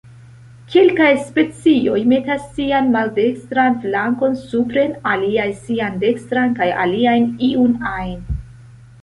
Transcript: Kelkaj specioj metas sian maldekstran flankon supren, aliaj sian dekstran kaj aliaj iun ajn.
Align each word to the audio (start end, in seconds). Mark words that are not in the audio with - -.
Kelkaj 0.75 1.09
specioj 1.25 1.99
metas 2.13 2.47
sian 2.55 2.89
maldekstran 2.95 3.77
flankon 3.83 4.39
supren, 4.47 4.97
aliaj 5.13 5.47
sian 5.61 6.01
dekstran 6.07 6.59
kaj 6.63 6.71
aliaj 6.87 7.17
iun 7.51 7.79
ajn. 7.93 8.19